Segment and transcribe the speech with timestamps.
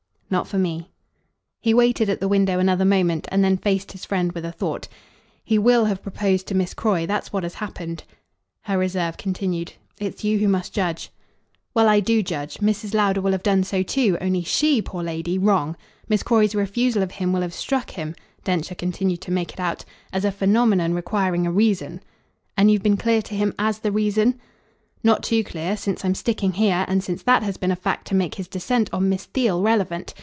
[0.33, 0.89] "Not for me."
[1.59, 4.87] He waited at the window another moment and then faced his friend with a thought.
[5.43, 7.05] "He WILL have proposed to Miss Croy.
[7.05, 8.05] That's what has happened."
[8.61, 9.73] Her reserve continued.
[9.99, 11.11] "It's you who must judge."
[11.73, 12.59] "Well, I do judge.
[12.59, 12.93] Mrs.
[12.93, 15.75] Lowder will have done so too only SHE, poor lady, wrong.
[16.07, 18.15] Miss Croy's refusal of him will have struck him"
[18.45, 19.83] Densher continued to make it out
[20.13, 21.99] "as a phenomenon requiring a reason."
[22.55, 24.39] "And you've been clear to him AS the reason?"
[25.03, 28.15] "Not too clear since I'm sticking here and since that has been a fact to
[28.15, 30.13] make his descent on Miss Theale relevant.